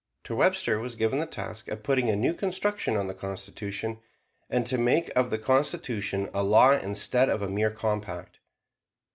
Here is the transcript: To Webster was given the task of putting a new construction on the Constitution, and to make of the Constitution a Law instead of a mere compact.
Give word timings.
To 0.23 0.35
Webster 0.35 0.79
was 0.79 0.95
given 0.95 1.19
the 1.19 1.27
task 1.27 1.67
of 1.67 1.83
putting 1.83 2.09
a 2.09 2.15
new 2.15 2.33
construction 2.33 2.97
on 2.97 3.05
the 3.05 3.13
Constitution, 3.13 3.99
and 4.49 4.65
to 4.65 4.79
make 4.79 5.11
of 5.15 5.29
the 5.29 5.37
Constitution 5.37 6.27
a 6.33 6.41
Law 6.41 6.71
instead 6.71 7.29
of 7.29 7.43
a 7.43 7.47
mere 7.47 7.69
compact. 7.69 8.39